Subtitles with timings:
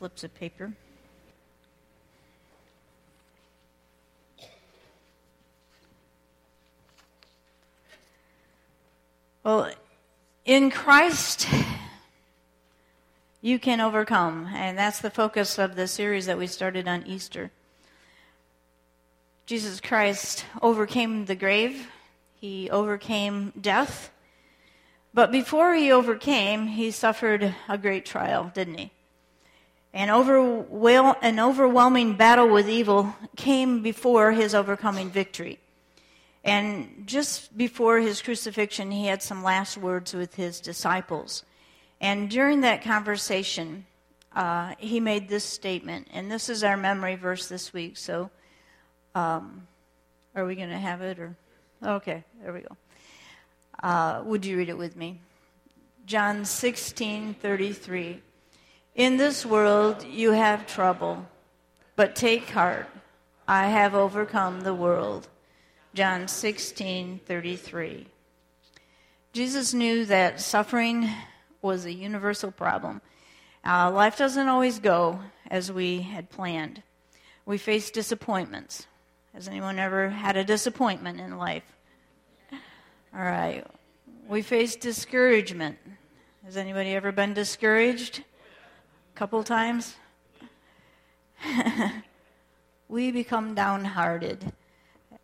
[0.00, 0.72] slips of paper.
[9.44, 9.70] Well,
[10.46, 11.46] in Christ,
[13.42, 14.48] you can overcome.
[14.54, 17.50] And that's the focus of the series that we started on Easter.
[19.44, 21.88] Jesus Christ overcame the grave,
[22.40, 24.10] he overcame death.
[25.12, 28.92] But before he overcame, he suffered a great trial, didn't he?
[29.92, 35.58] An, overwhel- an overwhelming battle with evil came before his overcoming victory.
[36.44, 41.44] And just before his crucifixion, he had some last words with his disciples.
[42.00, 43.84] And during that conversation,
[44.34, 46.08] uh, he made this statement.
[46.12, 47.96] And this is our memory verse this week.
[47.96, 48.30] So,
[49.14, 49.66] um,
[50.34, 51.18] are we going to have it?
[51.18, 51.36] or
[51.82, 52.76] Okay, there we go.
[53.82, 55.20] Uh, would you read it with me?
[56.06, 58.22] John 16 33.
[58.94, 61.26] In this world you have trouble,
[61.94, 62.88] but take heart.
[63.46, 65.28] I have overcome the world.
[65.94, 68.06] John 16 33.
[69.32, 71.08] Jesus knew that suffering
[71.62, 73.00] was a universal problem.
[73.64, 76.82] Uh, life doesn't always go as we had planned.
[77.46, 78.86] We face disappointments.
[79.34, 81.64] Has anyone ever had a disappointment in life?
[83.14, 83.64] All right.
[84.28, 85.78] We face discouragement.
[86.44, 88.24] Has anybody ever been discouraged?
[89.14, 89.96] Couple times?
[92.88, 94.52] we become downhearted.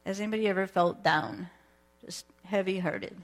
[0.05, 1.48] Has anybody ever felt down?
[2.05, 3.17] Just heavy hearted.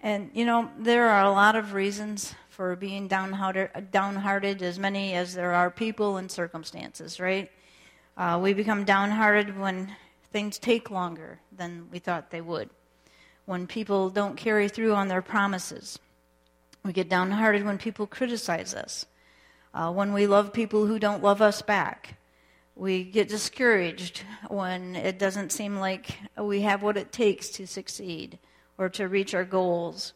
[0.00, 5.14] And, you know, there are a lot of reasons for being downhearted, downhearted as many
[5.14, 7.50] as there are people and circumstances, right?
[8.16, 9.90] Uh, we become downhearted when
[10.30, 12.70] things take longer than we thought they would
[13.46, 15.98] when people don't carry through on their promises.
[16.84, 19.06] We get downhearted when people criticize us,
[19.74, 22.16] uh, when we love people who don't love us back.
[22.76, 28.38] We get discouraged when it doesn't seem like we have what it takes to succeed
[28.78, 30.14] or to reach our goals.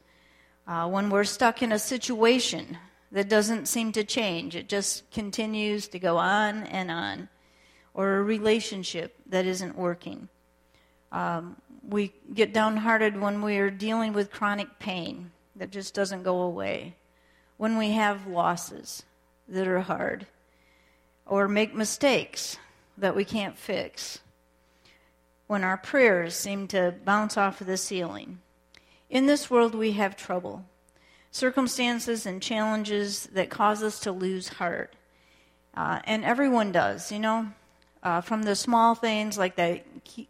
[0.67, 2.79] Uh, when we're stuck in a situation
[3.11, 7.29] that doesn't seem to change, it just continues to go on and on,
[7.95, 10.29] or a relationship that isn't working.
[11.11, 16.43] Um, we get downhearted when we are dealing with chronic pain that just doesn't go
[16.43, 16.97] away,
[17.57, 19.05] when we have losses
[19.49, 20.27] that are hard,
[21.27, 22.59] or make mistakes
[22.97, 24.21] that we can't fix,
[25.47, 28.41] when our prayers seem to bounce off of the ceiling.
[29.09, 30.65] In this world, we have trouble,
[31.31, 34.95] circumstances and challenges that cause us to lose heart.
[35.75, 37.49] Uh, and everyone does, you know
[38.03, 39.81] uh, from the small things like the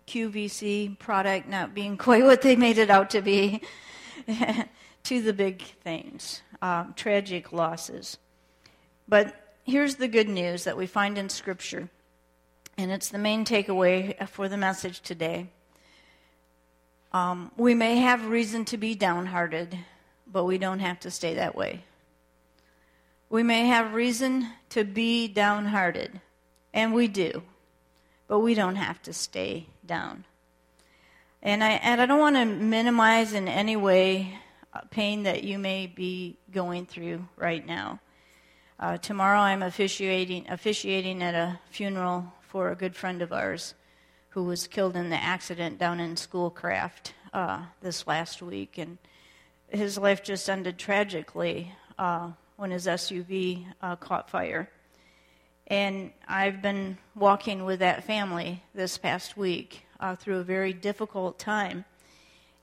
[0.07, 3.63] QVC product not being quite what they made it out to be,
[5.05, 8.19] to the big things, uh, tragic losses.
[9.09, 11.89] But here's the good news that we find in Scripture,
[12.77, 15.49] and it's the main takeaway for the message today.
[17.13, 19.79] Um, we may have reason to be downhearted,
[20.27, 21.85] but we don't have to stay that way.
[23.31, 26.21] We may have reason to be downhearted,
[26.75, 27.43] and we do
[28.29, 30.25] but we don't have to stay down.
[31.43, 34.39] And I, and I don't want to minimize in any way
[34.75, 38.01] uh, pain that you may be going through right now.
[38.81, 43.75] Uh, tomorrow I'm officiating, officiating at a funeral for a good friend of ours
[44.29, 48.79] who was killed in the accident down in Schoolcraft uh, this last week.
[48.79, 48.99] And
[49.69, 54.71] his life just ended tragically uh, when his SUV uh, caught fire.
[55.67, 61.41] And I've been walking with that family this past week uh, through a very difficult
[61.41, 61.85] time.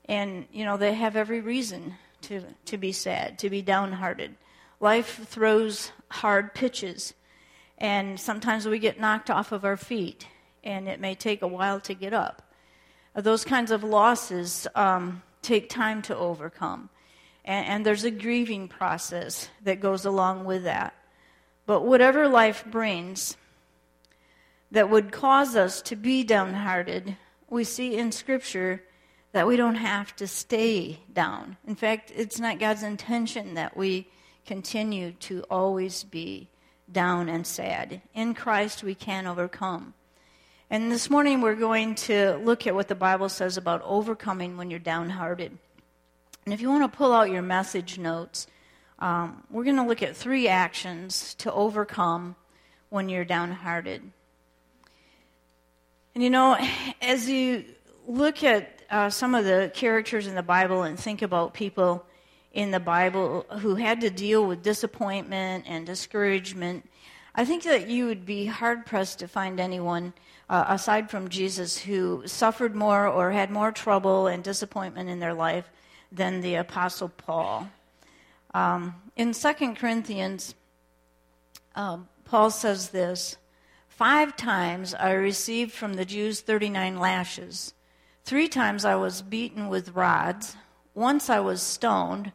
[0.06, 4.34] And, you know, they have every reason to, to be sad, to be downhearted.
[4.80, 7.14] Life throws hard pitches,
[7.78, 10.26] and sometimes we get knocked off of our feet,
[10.62, 12.42] and it may take a while to get up.
[13.14, 16.90] Uh, those kinds of losses um, take time to overcome,
[17.44, 20.94] and, and there's a grieving process that goes along with that.
[21.64, 23.36] But whatever life brings
[24.70, 27.16] that would cause us to be downhearted,
[27.48, 28.82] we see in Scripture
[29.32, 31.56] that we don't have to stay down.
[31.66, 34.08] In fact, it's not God's intention that we
[34.46, 36.48] continue to always be
[36.90, 38.00] down and sad.
[38.14, 39.94] In Christ, we can overcome.
[40.70, 44.70] And this morning, we're going to look at what the Bible says about overcoming when
[44.70, 45.58] you're downhearted.
[46.44, 48.46] And if you want to pull out your message notes,
[48.98, 52.36] um, we're going to look at three actions to overcome
[52.88, 54.02] when you're downhearted.
[56.14, 56.56] And you know,
[57.02, 57.64] as you
[58.06, 62.06] look at uh, some of the characters in the Bible and think about people
[62.56, 66.88] in the Bible who had to deal with disappointment and discouragement.
[67.34, 70.14] I think that you would be hard pressed to find anyone
[70.48, 75.34] uh, aside from Jesus who suffered more or had more trouble and disappointment in their
[75.34, 75.70] life
[76.10, 77.68] than the Apostle Paul.
[78.54, 80.54] Um, in 2 Corinthians,
[81.74, 83.36] um, Paul says this
[83.86, 87.74] Five times I received from the Jews 39 lashes.
[88.24, 90.56] Three times I was beaten with rods.
[90.94, 92.32] Once I was stoned.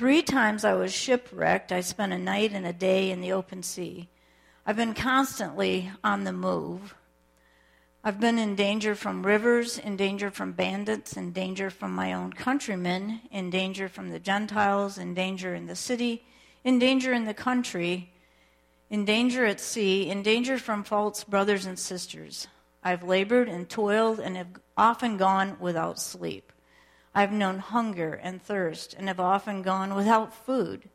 [0.00, 1.72] Three times I was shipwrecked.
[1.72, 4.08] I spent a night and a day in the open sea.
[4.64, 6.94] I've been constantly on the move.
[8.02, 12.32] I've been in danger from rivers, in danger from bandits, in danger from my own
[12.32, 16.24] countrymen, in danger from the Gentiles, in danger in the city,
[16.64, 18.10] in danger in the country,
[18.88, 22.48] in danger at sea, in danger from false brothers and sisters.
[22.82, 24.48] I've labored and toiled and have
[24.78, 26.54] often gone without sleep.
[27.14, 30.88] I've known hunger and thirst and have often gone without food.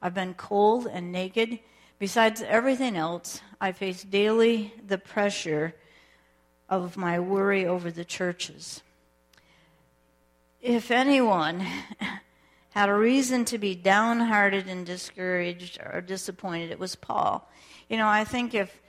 [0.00, 1.58] I've been cold and naked.
[1.98, 5.74] Besides everything else, I face daily the pressure
[6.68, 8.82] of my worry over the churches.
[10.62, 11.66] If anyone
[12.70, 17.50] had a reason to be downhearted and discouraged or disappointed, it was Paul.
[17.88, 18.80] You know, I think if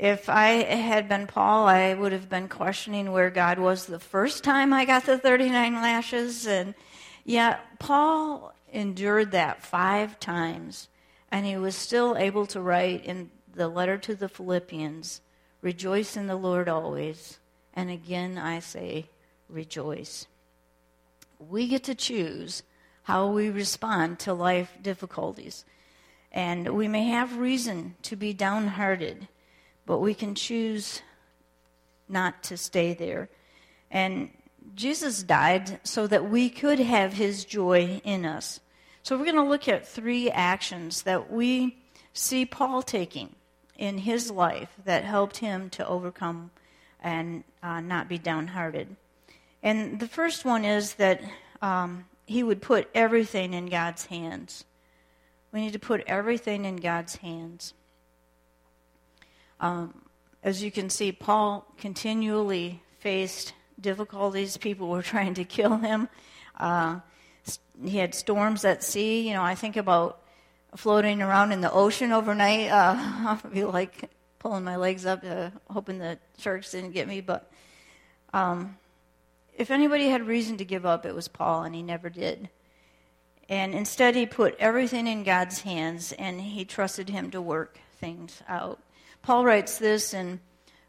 [0.00, 4.42] if I had been Paul, I would have been questioning where God was the first
[4.42, 6.46] time I got the 39 lashes.
[6.46, 6.74] And
[7.22, 10.88] yet, Paul endured that five times,
[11.30, 15.20] and he was still able to write in the letter to the Philippians
[15.60, 17.38] Rejoice in the Lord always.
[17.74, 19.04] And again, I say,
[19.50, 20.26] rejoice.
[21.38, 22.62] We get to choose
[23.02, 25.66] how we respond to life difficulties.
[26.32, 29.28] And we may have reason to be downhearted
[29.90, 31.02] but we can choose
[32.08, 33.28] not to stay there.
[33.90, 34.30] And
[34.76, 38.60] Jesus died so that we could have his joy in us.
[39.02, 41.76] So we're going to look at three actions that we
[42.12, 43.34] see Paul taking
[43.78, 46.52] in his life that helped him to overcome
[47.02, 48.94] and uh, not be downhearted.
[49.60, 51.20] And the first one is that
[51.62, 54.64] um, he would put everything in God's hands.
[55.50, 57.74] We need to put everything in God's hands.
[59.60, 59.94] Um,
[60.42, 64.56] as you can see, Paul continually faced difficulties.
[64.56, 66.08] People were trying to kill him.
[66.58, 67.00] Uh,
[67.84, 69.28] he had storms at sea.
[69.28, 70.20] You know, I think about
[70.76, 72.70] floating around in the ocean overnight.
[72.70, 72.94] Uh,
[73.44, 77.20] I'd be like pulling my legs up, uh, hoping the sharks didn't get me.
[77.20, 77.50] But
[78.32, 78.76] um,
[79.56, 82.48] if anybody had reason to give up, it was Paul, and he never did.
[83.48, 88.42] And instead, he put everything in God's hands, and he trusted him to work things
[88.48, 88.80] out.
[89.22, 90.40] Paul writes this in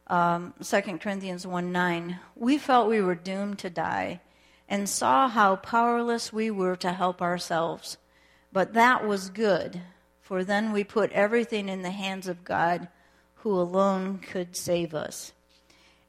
[0.07, 2.19] um, 2 Corinthians 1 9.
[2.35, 4.21] We felt we were doomed to die
[4.69, 7.97] and saw how powerless we were to help ourselves.
[8.53, 9.81] But that was good,
[10.21, 12.87] for then we put everything in the hands of God,
[13.35, 15.33] who alone could save us.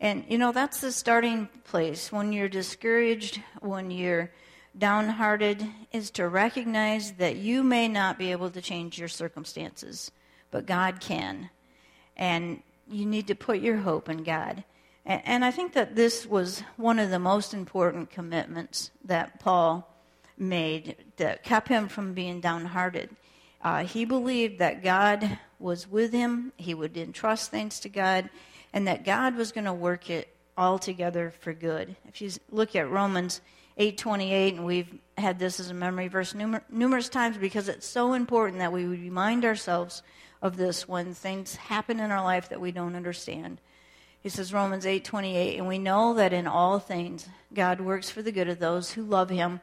[0.00, 2.12] And, you know, that's the starting place.
[2.12, 4.30] When you're discouraged, when you're
[4.76, 10.10] downhearted, is to recognize that you may not be able to change your circumstances,
[10.50, 11.50] but God can
[12.16, 14.64] and you need to put your hope in God.
[15.04, 19.88] And, and I think that this was one of the most important commitments that Paul
[20.36, 23.10] made that kept him from being downhearted.
[23.62, 28.28] Uh, he believed that God was with him, he would entrust things to God,
[28.72, 31.96] and that God was going to work it all together for good.
[32.08, 33.40] If you look at Romans
[33.78, 38.12] 8:28 and we've had this as a memory verse numer- numerous times because it's so
[38.12, 40.02] important that we remind ourselves
[40.42, 43.60] of this when things happen in our life that we don't understand.
[44.20, 48.32] He says Romans 8:28 and we know that in all things God works for the
[48.32, 49.60] good of those who love him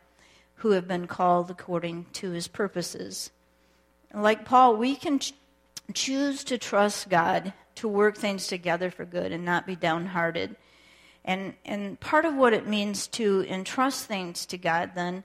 [0.56, 3.32] who have been called according to his purposes.
[4.14, 5.34] Like Paul, we can ch-
[5.94, 10.56] choose to trust God to work things together for good and not be downhearted.
[11.24, 15.24] And and part of what it means to entrust things to God then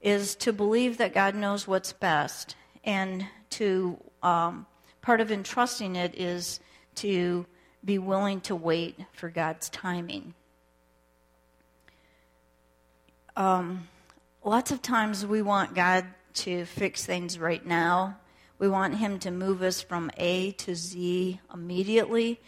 [0.00, 4.66] is to believe that God knows what's best and to um,
[5.06, 6.58] part of entrusting it is
[6.96, 7.46] to
[7.84, 10.34] be willing to wait for God's timing.
[13.36, 13.86] Um,
[14.44, 18.16] lots of times we want God to fix things right now.
[18.58, 22.40] We want Him to move us from A to Z immediately.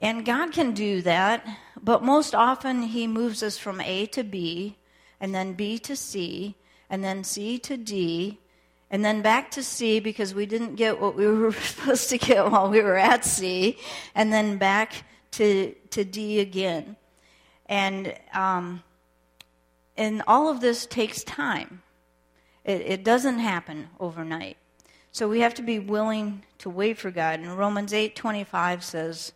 [0.00, 1.46] And God can do that,
[1.80, 4.76] but most often He moves us from A to B,
[5.20, 6.56] and then B to C,
[6.90, 8.40] and then C to D,
[8.92, 12.48] and then back to C because we didn't get what we were supposed to get
[12.52, 13.78] while we were at C,
[14.14, 16.96] and then back to, to D again.
[17.66, 18.82] And, um,
[19.96, 21.82] and all of this takes time.
[22.64, 24.58] It, it doesn't happen overnight.
[25.10, 27.40] So we have to be willing to wait for God.
[27.40, 29.32] And Romans 8:25 says,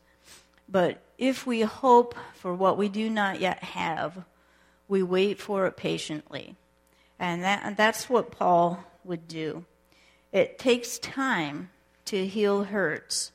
[0.68, 4.24] "But if we hope for what we do not yet have,
[4.88, 6.56] we wait for it patiently."
[7.18, 9.64] And that that's what Paul would do.
[10.32, 11.70] It takes time
[12.06, 13.32] to heal hurts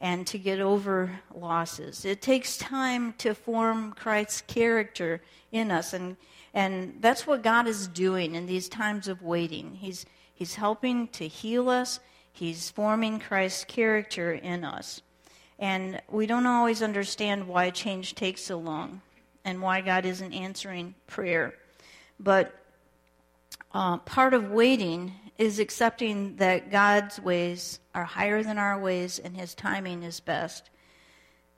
[0.00, 2.04] and to get over losses.
[2.04, 6.16] It takes time to form Christ's character in us and
[6.56, 9.74] and that's what God is doing in these times of waiting.
[9.74, 11.98] He's he's helping to heal us.
[12.32, 15.02] He's forming Christ's character in us.
[15.58, 19.02] And we don't always understand why change takes so long
[19.44, 21.54] and why God isn't answering prayer.
[22.18, 22.54] But
[23.74, 29.36] uh, part of waiting is accepting that God's ways are higher than our ways and
[29.36, 30.70] his timing is best.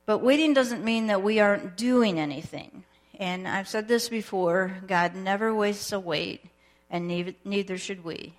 [0.07, 2.83] But waiting doesn't mean that we aren't doing anything.
[3.19, 6.45] And I've said this before God never wastes a wait,
[6.89, 7.07] and
[7.43, 8.33] neither should we.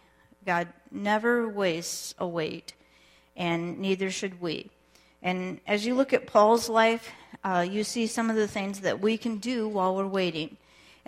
[0.44, 2.74] God never wastes a wait,
[3.36, 4.70] and neither should we.
[5.20, 7.10] And as you look at Paul's life,
[7.44, 10.56] uh, you see some of the things that we can do while we're waiting.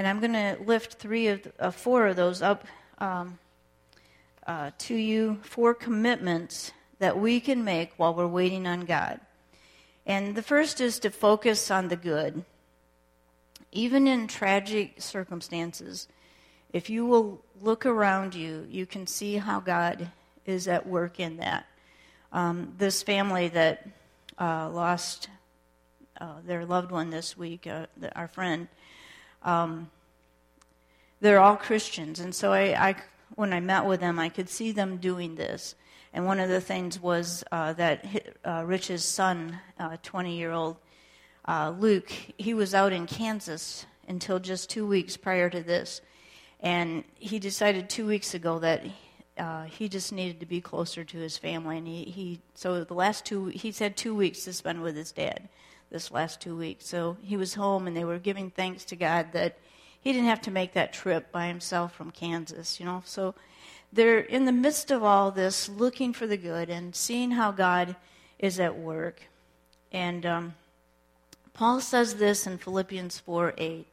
[0.00, 2.66] And I'm going to lift three of uh, four of those up
[3.00, 3.38] um,
[4.46, 9.20] uh, to you, four commitments that we can make while we're waiting on God.
[10.06, 12.46] And the first is to focus on the good.
[13.72, 16.08] Even in tragic circumstances,
[16.72, 20.08] if you will look around you, you can see how God
[20.46, 21.66] is at work in that.
[22.32, 23.86] Um, this family that
[24.38, 25.28] uh, lost
[26.18, 28.68] uh, their loved one this week, uh, the, our friend,
[29.42, 29.90] um,
[31.20, 32.20] they're all Christians.
[32.20, 32.96] And so I, I,
[33.34, 35.74] when I met with them, I could see them doing this.
[36.12, 38.04] And one of the things was uh, that
[38.44, 39.58] uh, Rich's son,
[40.02, 40.76] 20 year old
[41.46, 46.00] uh, Luke, he was out in Kansas until just two weeks prior to this.
[46.58, 48.84] And he decided two weeks ago that
[49.38, 51.78] uh, he just needed to be closer to his family.
[51.78, 55.12] And he, he, so the last two, he's had two weeks to spend with his
[55.12, 55.48] dad
[55.90, 56.86] this last two weeks.
[56.86, 59.58] So he was home and they were giving thanks to God that
[60.00, 63.02] he didn't have to make that trip by himself from Kansas, you know.
[63.04, 63.34] So
[63.92, 67.96] they're in the midst of all this looking for the good and seeing how God
[68.38, 69.22] is at work.
[69.92, 70.54] And um,
[71.52, 73.86] Paul says this in Philippians 4 8.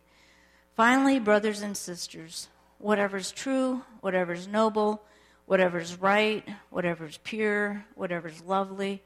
[0.75, 5.01] Finally, brothers and sisters, whatever's true, whatever's noble,
[5.47, 9.01] whatever's right, whatever's pure, whatever's lovely,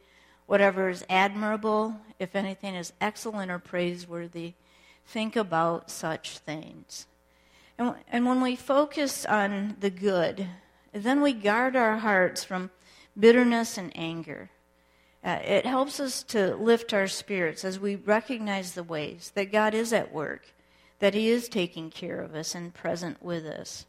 [0.45, 4.53] whatever is admirable, if anything is excellent or praiseworthy,
[5.05, 7.07] think about such things.
[7.77, 10.47] And, and when we focus on the good,
[10.93, 12.69] then we guard our hearts from
[13.17, 14.49] bitterness and anger.
[15.23, 19.73] Uh, it helps us to lift our spirits as we recognize the ways that God
[19.73, 20.53] is at work,
[20.99, 23.85] that He is taking care of us and present with us.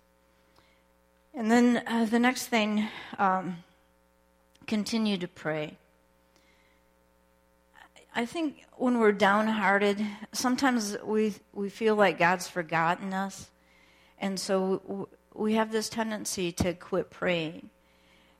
[1.35, 3.64] And then uh, the next thing, um,
[4.66, 5.78] continue to pray.
[8.14, 13.50] I think when we're downhearted, sometimes we, we feel like God's forgotten us.
[14.19, 17.71] And so we have this tendency to quit praying.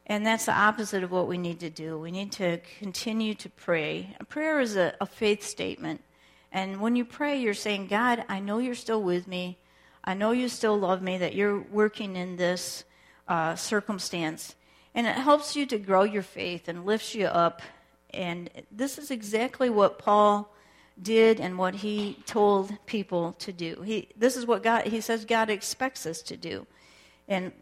[0.07, 1.99] And that's the opposite of what we need to do.
[1.99, 4.15] We need to continue to pray.
[4.21, 6.03] A prayer is a, a faith statement.
[6.51, 9.59] And when you pray, you're saying, God, I know you're still with me.
[10.05, 12.85] I know you still love me, that you're working in this
[13.27, 14.55] uh, circumstance.
[14.95, 17.63] And it helps you to grow your faith and lifts you up.
[18.13, 20.53] And this is exactly what Paul
[21.01, 23.83] did and what he told people to do.
[23.83, 26.67] He, this is what God, he says God expects us to do.
[27.27, 27.53] In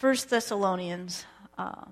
[0.00, 1.24] 1 Thessalonians
[1.58, 1.84] uh,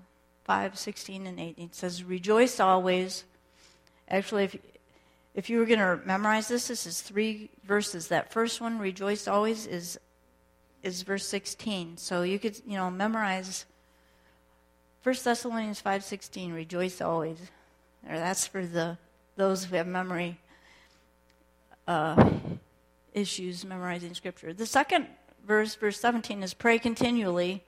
[0.44, 3.25] 5, 16, and 18 it says, Rejoice always.
[4.08, 4.56] Actually, if,
[5.35, 8.08] if you were going to memorize this, this is three verses.
[8.08, 9.99] That first one, rejoice always, is
[10.82, 11.96] is verse 16.
[11.96, 13.66] So you could, you know, memorize
[15.02, 17.38] 1 Thessalonians 5:16, rejoice always.
[18.08, 18.98] Or that's for the
[19.36, 20.38] those who have memory
[21.86, 22.30] uh,
[23.12, 24.52] issues memorizing scripture.
[24.52, 25.06] The second
[25.46, 27.62] verse, verse 17, is pray continually.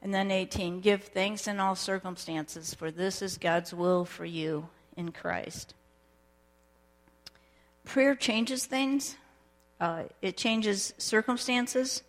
[0.00, 4.68] And then 18, give thanks in all circumstances, for this is God's will for you
[4.96, 5.74] in Christ.
[7.84, 9.16] Prayer changes things,
[9.78, 12.02] uh, it changes circumstances,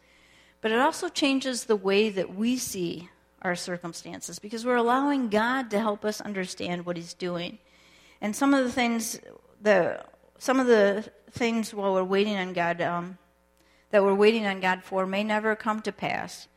[0.60, 3.10] but it also changes the way that we see
[3.44, 7.60] our circumstances because we're allowing God to help us understand what He's doing.
[8.22, 9.20] And some of the things,
[9.62, 10.04] the,
[10.40, 13.18] some of the things while we're waiting on God, um,
[13.92, 16.48] that we're waiting on God for may never come to pass.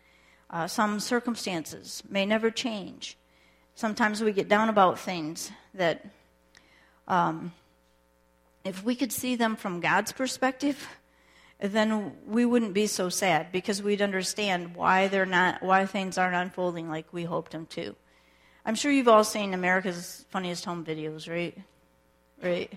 [0.48, 3.18] Uh, some circumstances may never change.
[3.74, 6.06] Sometimes we get down about things that,
[7.08, 7.52] um,
[8.64, 10.88] if we could see them from God's perspective,
[11.60, 16.36] then we wouldn't be so sad because we'd understand why they're not why things aren't
[16.36, 17.96] unfolding like we hoped them to.
[18.64, 21.56] I'm sure you've all seen America's Funniest Home Videos, right?
[22.42, 22.72] Right.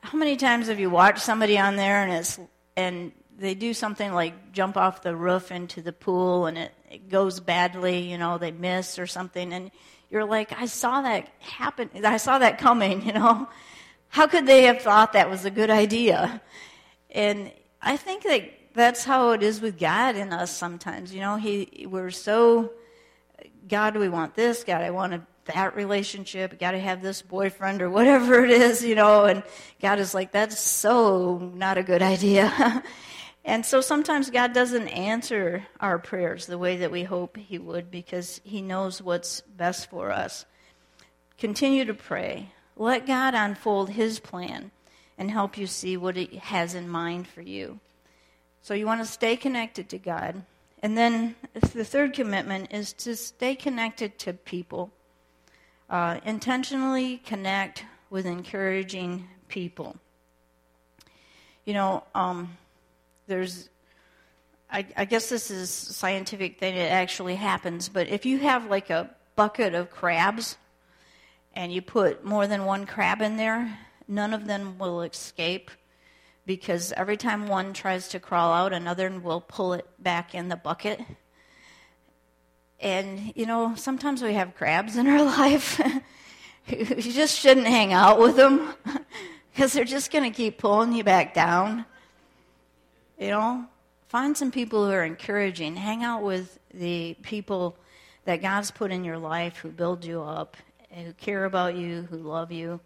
[0.00, 2.38] How many times have you watched somebody on there and it's
[2.76, 7.08] and they do something like jump off the roof into the pool and it, it
[7.08, 9.70] goes badly, you know, they miss or something and
[10.10, 13.48] you're like, I saw that happen I saw that coming, you know.
[14.08, 16.40] How could they have thought that was a good idea?
[17.16, 18.42] And I think that
[18.74, 21.14] that's how it is with God in us sometimes.
[21.14, 22.72] You know, he we're so
[23.66, 24.64] God, we want this.
[24.64, 26.60] God, I want that relationship.
[26.60, 29.24] Got to have this boyfriend or whatever it is, you know.
[29.24, 29.42] And
[29.80, 32.82] God is like, that's so not a good idea.
[33.46, 37.90] and so sometimes God doesn't answer our prayers the way that we hope He would
[37.90, 40.44] because He knows what's best for us.
[41.38, 42.52] Continue to pray.
[42.76, 44.70] Let God unfold His plan
[45.18, 47.80] and help you see what He has in mind for you.
[48.62, 50.42] So you want to stay connected to God.
[50.82, 51.36] And then
[51.72, 54.90] the third commitment is to stay connected to people.
[55.88, 59.96] Uh, intentionally connect with encouraging people.
[61.64, 62.56] You know, um,
[63.26, 63.68] there's,
[64.70, 68.68] I, I guess this is a scientific thing it actually happens, but if you have
[68.68, 70.56] like a bucket of crabs
[71.54, 75.70] and you put more than one crab in there, none of them will escape
[76.46, 80.56] because every time one tries to crawl out, another will pull it back in the
[80.56, 81.00] bucket.
[82.78, 85.80] And, you know, sometimes we have crabs in our life.
[86.68, 88.74] you just shouldn't hang out with them
[89.52, 91.84] because they're just going to keep pulling you back down.
[93.18, 93.64] You know,
[94.08, 95.74] find some people who are encouraging.
[95.74, 97.76] Hang out with the people
[98.24, 100.56] that God's put in your life who build you up,
[100.90, 102.78] who care about you, who love you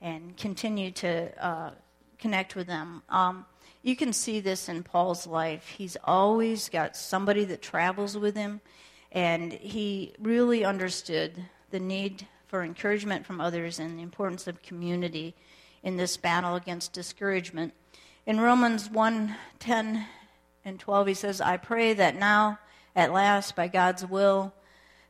[0.00, 1.70] and continue to uh,
[2.18, 3.02] connect with them.
[3.08, 3.46] Um,
[3.82, 5.74] you can see this in Paul's life.
[5.78, 8.60] He's always got somebody that travels with him,
[9.12, 15.34] and he really understood the need for encouragement from others and the importance of community
[15.82, 17.74] in this battle against discouragement.
[18.26, 20.06] In Romans 1 10
[20.64, 22.58] and 12, he says, I pray that now,
[22.96, 24.52] at last, by God's will,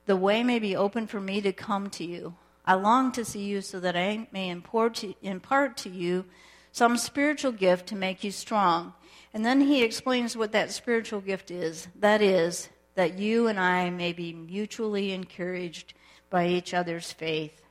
[0.05, 2.35] the way may be open for me to come to you.
[2.67, 6.25] I long to see you so that I may impart to, you
[6.73, 8.93] some spiritual gift to make you strong.
[9.33, 11.89] And then he explains what that spiritual gift is.
[12.01, 15.95] That is, that you and I may be mutually encouraged
[16.29, 17.63] by each other's faith.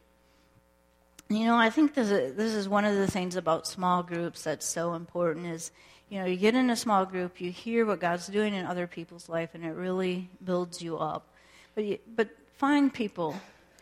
[1.28, 4.44] You know, I think this is, this is one of the things about small groups
[4.44, 5.72] that's so important is,
[6.08, 8.86] you know, you get in a small group, you hear what God's doing in other
[8.86, 11.28] people's life, and it really builds you up.
[11.74, 13.36] But, you, but find people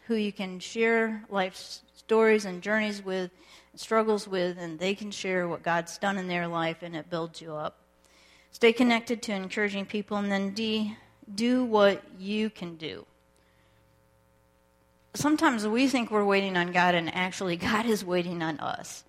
[0.07, 3.31] who you can share life stories and journeys with,
[3.75, 7.41] struggles with, and they can share what God's done in their life, and it builds
[7.41, 7.77] you up.
[8.51, 10.95] Stay connected to encouraging people, and then D,
[11.33, 13.05] do what you can do.
[15.15, 19.03] Sometimes we think we're waiting on God, and actually, God is waiting on us.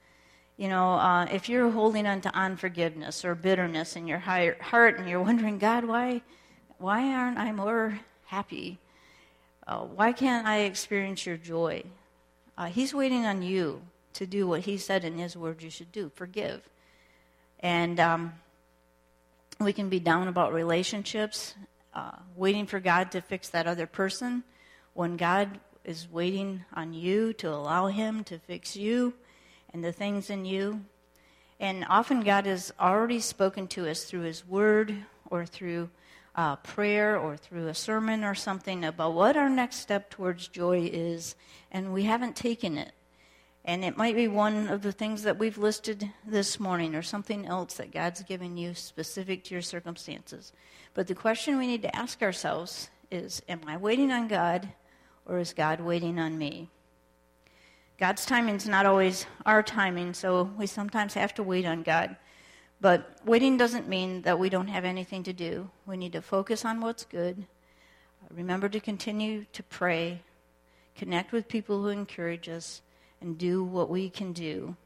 [0.56, 5.08] You know, uh, if you're holding on to unforgiveness or bitterness in your heart, and
[5.08, 6.22] you're wondering, God, why,
[6.78, 8.78] why aren't I more happy?
[9.66, 11.82] Uh, why can't I experience your joy?
[12.56, 15.90] Uh, he's waiting on you to do what he said in his word you should
[15.90, 16.68] do forgive.
[17.60, 18.34] And um,
[19.58, 21.54] we can be down about relationships,
[21.94, 24.44] uh, waiting for God to fix that other person,
[24.92, 29.14] when God is waiting on you to allow him to fix you
[29.72, 30.84] and the things in you.
[31.58, 34.94] And often God has already spoken to us through his word
[35.30, 35.88] or through
[36.34, 40.88] uh, prayer or through a sermon or something about what our next step towards joy
[40.92, 41.36] is,
[41.70, 42.92] and we haven't taken it.
[43.64, 47.46] And it might be one of the things that we've listed this morning or something
[47.46, 50.52] else that God's given you specific to your circumstances.
[50.92, 54.68] But the question we need to ask ourselves is Am I waiting on God
[55.24, 56.68] or is God waiting on me?
[57.98, 62.16] God's timing is not always our timing, so we sometimes have to wait on God.
[62.84, 65.70] But waiting doesn't mean that we don't have anything to do.
[65.86, 67.46] We need to focus on what's good.
[68.28, 70.20] Remember to continue to pray,
[70.94, 72.82] connect with people who encourage us,
[73.22, 74.76] and do what we can do.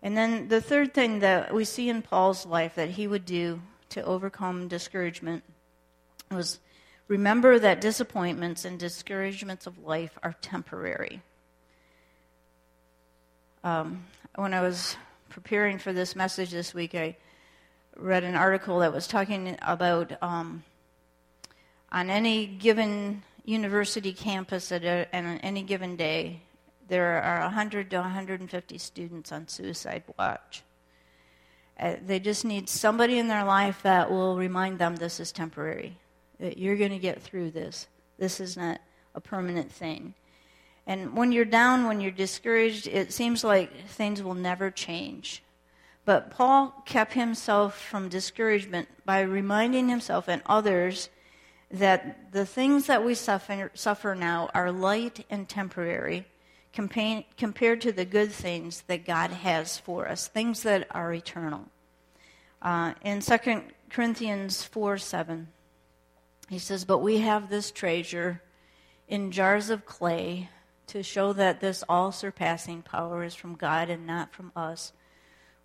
[0.00, 3.62] And then the third thing that we see in Paul's life that he would do
[3.88, 5.42] to overcome discouragement
[6.30, 6.60] was
[7.08, 11.20] remember that disappointments and discouragements of life are temporary.
[13.64, 14.04] Um,
[14.36, 14.96] when I was
[15.28, 17.16] preparing for this message this week, I
[17.96, 20.62] read an article that was talking about um,
[21.90, 26.42] on any given university campus at a, on any given day,
[26.88, 30.62] there are 100 to 150 students on suicide watch.
[31.78, 35.96] Uh, they just need somebody in their life that will remind them this is temporary,
[36.40, 37.86] that you're going to get through this.
[38.18, 38.80] This is not
[39.14, 40.14] a permanent thing.
[40.88, 45.42] And when you're down, when you're discouraged, it seems like things will never change.
[46.06, 51.10] But Paul kept himself from discouragement by reminding himself and others
[51.70, 56.26] that the things that we suffer, suffer now are light and temporary
[56.72, 61.66] compared to the good things that God has for us, things that are eternal.
[62.62, 65.48] Uh, in 2 Corinthians 4 7,
[66.48, 68.40] he says, But we have this treasure
[69.06, 70.48] in jars of clay
[70.88, 74.92] to show that this all surpassing power is from God and not from us.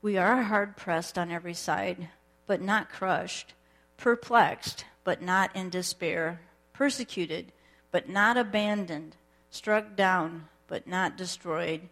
[0.02, 2.10] We are hard pressed on every side,
[2.46, 3.54] but not crushed,
[3.98, 6.42] perplexed, but not in despair,
[6.74, 7.52] persecuted,
[7.92, 9.16] but not abandoned,
[9.50, 11.90] struck down, but not destroyed.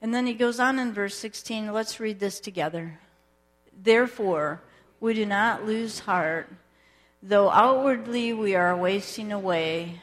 [0.00, 1.72] And then he goes on in verse 16.
[1.72, 2.98] Let's read this together.
[3.72, 4.62] Therefore,
[5.00, 6.50] we do not lose heart,
[7.22, 10.02] though outwardly we are wasting away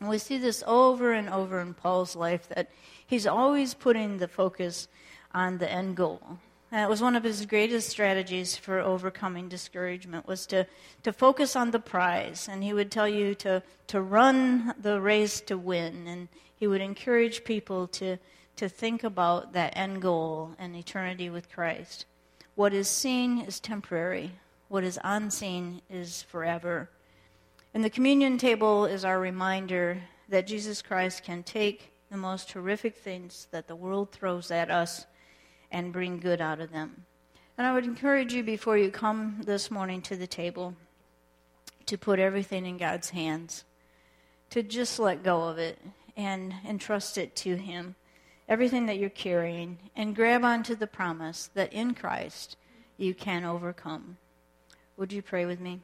[0.00, 2.70] And we see this over and over in Paul's life that
[3.06, 4.88] he's always putting the focus
[5.32, 6.38] on the end goal.
[6.72, 10.66] It was one of his greatest strategies for overcoming discouragement was to,
[11.02, 12.48] to focus on the prize.
[12.50, 16.06] And he would tell you to, to run the race to win.
[16.06, 18.18] And he would encourage people to,
[18.56, 22.06] to think about that end goal and eternity with Christ.
[22.54, 24.30] What is seen is temporary.
[24.68, 26.88] What is unseen is forever.
[27.72, 32.96] And the communion table is our reminder that Jesus Christ can take the most horrific
[32.96, 35.06] things that the world throws at us
[35.70, 37.06] and bring good out of them.
[37.56, 40.74] And I would encourage you before you come this morning to the table
[41.86, 43.64] to put everything in God's hands,
[44.50, 45.78] to just let go of it
[46.16, 47.94] and entrust it to Him,
[48.48, 52.56] everything that you're carrying, and grab onto the promise that in Christ
[52.96, 54.16] you can overcome.
[54.96, 55.80] Would you pray with me?